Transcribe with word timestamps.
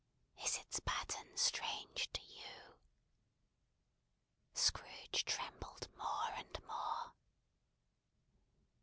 Is 0.43 0.57
its 0.57 0.79
pattern 0.83 1.37
strange 1.37 2.09
to 2.11 2.21
you?" 2.23 2.79
Scrooge 4.55 5.25
trembled 5.25 5.89
more 5.95 6.31
and 6.37 6.59
more. 6.65 7.13